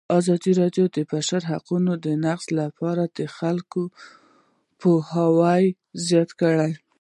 [0.17, 1.91] ازادي راډیو د د بشري حقونو
[2.25, 3.81] نقض په اړه د خلکو
[4.79, 5.63] پوهاوی
[6.07, 6.71] زیات کړی.